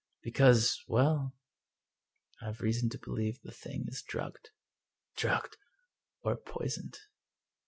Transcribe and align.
""Because— 0.23 0.79
well, 0.87 1.35
I've 2.41 2.59
reason 2.61 2.89
to 2.89 2.97
believe 2.97 3.39
the 3.43 3.51
thing 3.51 3.85
is 3.87 4.01
drugged." 4.01 4.49
"Drugged!"" 5.15 5.57
Or 6.23 6.35
poisoned." 6.37 6.97